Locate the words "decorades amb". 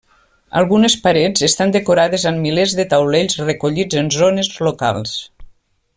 1.75-2.43